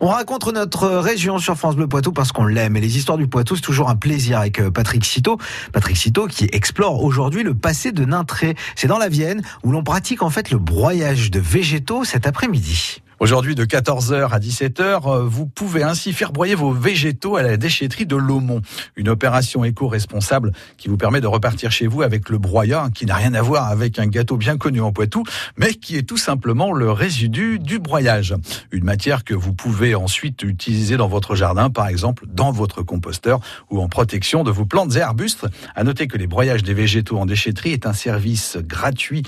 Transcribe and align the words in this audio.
On 0.00 0.08
raconte 0.08 0.52
notre 0.52 0.88
région 0.88 1.38
sur 1.38 1.56
France 1.56 1.76
Bleu 1.76 1.86
Poitou 1.86 2.12
parce 2.12 2.32
qu'on 2.32 2.44
l'aime 2.44 2.76
et 2.76 2.80
les 2.80 2.96
histoires 2.96 3.16
du 3.16 3.28
Poitou 3.28 3.54
c'est 3.56 3.62
toujours 3.62 3.88
un 3.88 3.96
plaisir 3.96 4.40
avec 4.40 4.60
euh, 4.60 4.70
Patrick 4.70 5.04
Citeau. 5.04 5.38
Patrick 5.72 5.96
Citeau 5.96 6.26
qui 6.26 6.48
explore 6.52 7.02
aujourd'hui 7.02 7.42
le 7.42 7.54
passé 7.54 7.92
de 7.92 8.04
Nintré. 8.04 8.56
C'est 8.74 8.88
dans 8.88 8.98
la 8.98 9.08
Vienne 9.08 9.42
où 9.62 9.70
l'on 9.70 9.84
pratique 9.84 10.22
en 10.22 10.30
fait 10.30 10.50
le 10.50 10.58
broyage 10.58 11.30
de 11.30 11.38
végétaux 11.38 12.04
cet 12.04 12.26
après-midi. 12.26 13.03
Aujourd'hui, 13.24 13.54
de 13.54 13.64
14h 13.64 14.32
à 14.32 14.38
17h, 14.38 14.82
euh, 15.06 15.22
vous 15.22 15.46
pouvez 15.46 15.82
ainsi 15.82 16.12
faire 16.12 16.30
broyer 16.30 16.54
vos 16.54 16.72
végétaux 16.72 17.36
à 17.36 17.42
la 17.42 17.56
déchetterie 17.56 18.04
de 18.04 18.16
Laumont. 18.16 18.60
Une 18.96 19.08
opération 19.08 19.64
éco-responsable 19.64 20.52
qui 20.76 20.88
vous 20.88 20.98
permet 20.98 21.22
de 21.22 21.26
repartir 21.26 21.72
chez 21.72 21.86
vous 21.86 22.02
avec 22.02 22.28
le 22.28 22.36
broyat, 22.36 22.90
qui 22.94 23.06
n'a 23.06 23.14
rien 23.14 23.32
à 23.32 23.40
voir 23.40 23.68
avec 23.68 23.98
un 23.98 24.08
gâteau 24.08 24.36
bien 24.36 24.58
connu 24.58 24.82
en 24.82 24.92
Poitou, 24.92 25.22
mais 25.56 25.72
qui 25.72 25.96
est 25.96 26.02
tout 26.02 26.18
simplement 26.18 26.74
le 26.74 26.92
résidu 26.92 27.58
du 27.58 27.78
broyage. 27.78 28.34
Une 28.72 28.84
matière 28.84 29.24
que 29.24 29.32
vous 29.32 29.54
pouvez 29.54 29.94
ensuite 29.94 30.42
utiliser 30.42 30.98
dans 30.98 31.08
votre 31.08 31.34
jardin, 31.34 31.70
par 31.70 31.88
exemple 31.88 32.26
dans 32.28 32.52
votre 32.52 32.82
composteur 32.82 33.40
ou 33.70 33.80
en 33.80 33.88
protection 33.88 34.44
de 34.44 34.50
vos 34.50 34.66
plantes 34.66 34.96
et 34.96 35.00
arbustes. 35.00 35.46
À 35.74 35.82
noter 35.82 36.08
que 36.08 36.18
les 36.18 36.26
broyages 36.26 36.62
des 36.62 36.74
végétaux 36.74 37.16
en 37.16 37.24
déchetterie 37.24 37.72
est 37.72 37.86
un 37.86 37.94
service 37.94 38.58
gratuit 38.60 39.22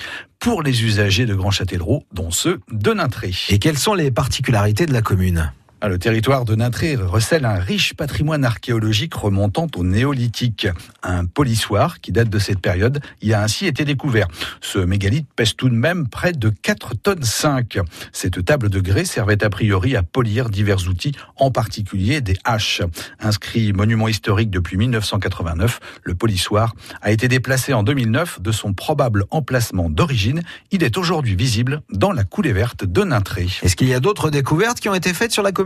pour 0.47 0.63
les 0.63 0.85
usagers 0.85 1.27
de 1.27 1.35
Grand 1.35 1.51
Châtellerault, 1.51 2.05
dont 2.13 2.31
ceux 2.31 2.61
de 2.71 2.93
Nintré. 2.93 3.33
Et 3.49 3.59
quelles 3.59 3.77
sont 3.77 3.95
les 3.95 4.13
particularités 4.13 4.87
de 4.87 4.93
la 4.93 5.03
commune? 5.03 5.51
Le 5.85 5.99
territoire 5.99 6.45
de 6.45 6.55
Nintré 6.55 6.97
recèle 6.97 7.45
un 7.45 7.59
riche 7.59 7.95
patrimoine 7.95 8.45
archéologique 8.45 9.15
remontant 9.15 9.67
au 9.77 9.85
néolithique. 9.85 10.67
Un 11.03 11.27
polissoir 11.27 12.01
qui 12.01 12.13
date 12.13 12.31
de 12.31 12.39
cette 12.39 12.61
période 12.61 13.01
y 13.21 13.35
a 13.35 13.43
ainsi 13.43 13.67
été 13.67 13.85
découvert. 13.85 14.27
Ce 14.61 14.79
mégalithe 14.79 15.29
pèse 15.37 15.55
tout 15.55 15.69
de 15.69 15.75
même 15.75 16.09
près 16.09 16.33
de 16.33 16.49
4 16.49 16.95
tonnes 16.95 17.23
5. 17.23 17.79
Cette 18.13 18.45
table 18.45 18.71
de 18.71 18.81
grès 18.81 19.05
servait 19.05 19.45
a 19.45 19.51
priori 19.51 19.97
à 19.97 20.03
polir 20.03 20.49
divers 20.49 20.89
outils, 20.89 21.13
en 21.37 21.51
particulier 21.51 22.21
des 22.21 22.37
haches. 22.45 22.81
Inscrit 23.21 23.73
monument 23.73 24.09
historique 24.09 24.51
depuis 24.51 24.79
1989, 24.79 25.81
le 26.03 26.15
polissoir 26.15 26.75
a 27.03 27.13
été 27.13 27.29
déplacé 27.29 27.75
en 27.75 27.83
2009 27.83 28.41
de 28.41 28.51
son 28.51 28.73
probable 28.73 29.25
emplacement 29.31 29.91
d'origine. 29.91 30.43
Il 30.71 30.83
est 30.83 30.97
aujourd'hui 30.97 31.37
visible 31.37 31.83
dans 31.93 32.13
la 32.13 32.25
coulée 32.25 32.53
verte 32.53 32.85
de 32.85 33.03
Nintré. 33.05 33.47
Est-ce 33.63 33.77
qu'il 33.77 33.89
y 33.89 33.95
a 33.95 34.01
d'autres 34.01 34.31
découvertes 34.31 34.81
qui 34.81 34.89
ont 34.89 34.95
été 34.95 35.13
faites 35.13 35.33
sur 35.33 35.43
la 35.43 35.53
commune? 35.53 35.66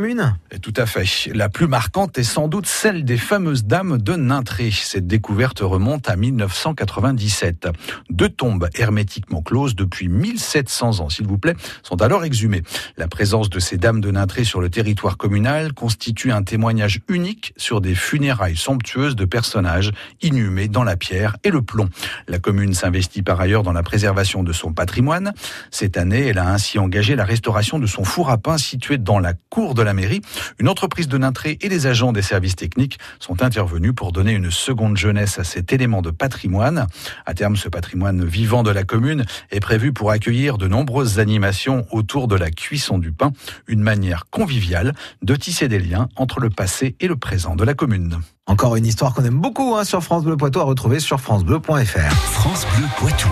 Tout 0.63 0.73
à 0.77 0.87
fait. 0.87 1.31
La 1.35 1.51
plus 1.51 1.67
marquante 1.67 2.17
est 2.17 2.23
sans 2.23 2.49
doute 2.49 2.67
celle 2.67 3.05
des 3.05 3.19
fameuses 3.19 3.65
dames 3.65 3.99
de 3.99 4.15
Nintré. 4.15 4.71
Cette 4.71 5.07
découverte 5.07 5.61
remonte 5.61 6.09
à 6.09 6.17
1997. 6.17 7.69
Deux 8.09 8.31
tombes 8.31 8.69
hermétiquement 8.75 9.43
closes 9.43 9.75
depuis 9.75 10.09
1700 10.09 11.01
ans, 11.01 11.11
s'il 11.11 11.27
vous 11.27 11.37
plaît, 11.37 11.55
sont 11.83 12.01
alors 12.01 12.25
exhumées. 12.25 12.63
La 12.97 13.09
présence 13.09 13.51
de 13.51 13.61
ces 13.61 13.77
dames 13.77 14.01
de 14.01 14.11
Nintré 14.11 14.45
sur 14.45 14.63
le 14.63 14.71
territoire 14.71 15.19
communal 15.19 15.75
constitue 15.75 16.33
un 16.33 16.43
témoignage 16.43 17.01
unique 17.09 17.53
sur 17.59 17.83
des 17.83 17.95
funérailles 17.95 18.57
somptueuses 18.57 19.17
de 19.17 19.27
personnages 19.27 19.93
inhumés 20.23 20.69
dans 20.69 20.85
la 20.85 20.97
pierre 20.97 21.37
et 21.45 21.51
le 21.51 21.61
plomb. 21.61 21.91
La 22.27 22.39
commune 22.39 22.73
s'investit 22.73 23.23
par 23.23 23.39
ailleurs 23.39 23.63
dans 23.63 23.73
la 23.73 23.83
préservation 23.83 24.43
de 24.43 24.53
son 24.53 24.73
patrimoine. 24.73 25.35
Cette 25.71 25.99
année, 25.99 26.29
elle 26.29 26.39
a 26.39 26.49
ainsi 26.49 26.79
engagé 26.79 27.17
la 27.17 27.25
restauration 27.25 27.79
de 27.79 27.87
son 27.87 28.05
four 28.05 28.31
à 28.31 28.39
pain 28.39 28.57
situé 28.57 28.97
dans 28.97 29.19
la 29.19 29.35
cour 29.51 29.75
de 29.75 29.83
la 29.83 29.90
mairie, 29.93 30.21
une 30.59 30.69
entreprise 30.69 31.09
de 31.09 31.19
Nintré 31.19 31.59
et 31.61 31.69
les 31.69 31.87
agents 31.87 32.13
des 32.13 32.23
services 32.23 32.57
techniques 32.57 32.99
sont 33.19 33.43
intervenus 33.43 33.93
pour 33.95 34.13
donner 34.13 34.33
une 34.33 34.51
seconde 34.51 34.97
jeunesse 34.97 35.39
à 35.39 35.45
cet 35.45 35.73
élément 35.73 36.03
de 36.03 36.11
patrimoine. 36.11 36.87
À 37.27 37.35
terme, 37.35 37.57
ce 37.57 37.69
patrimoine 37.69 38.25
vivant 38.25 38.63
de 38.63 38.71
la 38.71 38.85
commune 38.85 39.25
est 39.51 39.61
prévu 39.61 39.93
pour 39.93 40.11
accueillir 40.11 40.59
de 40.59 40.69
nombreuses 40.69 41.19
animations 41.19 41.87
autour 41.91 42.29
de 42.29 42.37
la 42.37 42.51
cuisson 42.51 42.99
du 42.99 43.13
pain, 43.13 43.33
une 43.67 43.81
manière 43.81 44.25
conviviale 44.31 44.95
de 45.23 45.37
tisser 45.37 45.69
des 45.69 45.79
liens 45.79 46.09
entre 46.17 46.41
le 46.41 46.51
passé 46.51 46.97
et 47.01 47.09
le 47.09 47.17
présent 47.17 47.57
de 47.57 47.65
la 47.65 47.75
commune. 47.75 48.21
Encore 48.47 48.77
une 48.77 48.87
histoire 48.87 49.15
qu'on 49.15 49.25
aime 49.25 49.41
beaucoup 49.41 49.77
hein, 49.77 49.85
sur 49.85 50.03
France 50.03 50.25
Bleu 50.25 50.37
Poitou 50.37 50.61
à 50.61 50.65
retrouver 50.65 50.99
sur 50.99 51.21
francebleu.fr. 51.21 52.13
France 52.33 52.67
Bleu 52.77 52.87
Poitou. 52.99 53.29